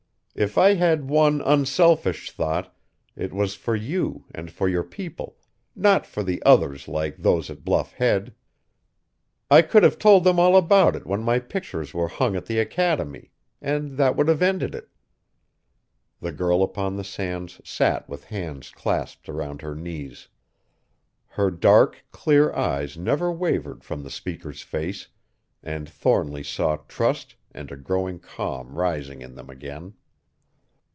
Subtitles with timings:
[0.33, 2.73] If I had one unselfish thought,
[3.17, 5.35] it was for you and for your people,
[5.75, 8.33] not for the others like those at Bluff Head.
[9.51, 12.59] I could have told them all about it when my pictures were hung at the
[12.59, 14.87] Academy; and that would have ended it."
[16.21, 20.29] The girl upon the sands sat with hands clasped around her knees.
[21.27, 25.09] Her dark, clear eyes never wavered from the speaker's face,
[25.61, 29.95] and Thornly saw trust and a growing calm rising in them again.